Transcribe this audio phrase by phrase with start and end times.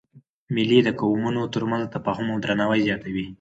[0.53, 3.25] مېلې د قومونو تر منځ تفاهم او درناوی زیاتوي.